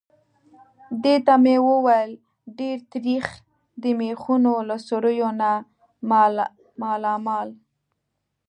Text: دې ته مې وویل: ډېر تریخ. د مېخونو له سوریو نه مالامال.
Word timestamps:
دې 1.03 1.15
ته 1.25 1.33
مې 1.43 1.55
وویل: 1.67 2.11
ډېر 2.59 2.77
تریخ. 2.91 3.25
د 3.81 3.83
مېخونو 3.99 4.53
له 4.69 4.75
سوریو 4.87 5.29
نه 5.41 5.51
مالامال. 6.83 7.49